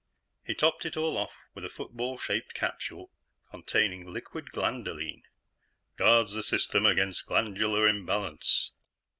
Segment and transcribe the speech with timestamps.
[0.43, 3.11] He topped it all off with a football shaped capsule
[3.51, 5.21] containing Liquid Glandolene
[5.99, 8.71] "_Guards the system against glandular imbalance!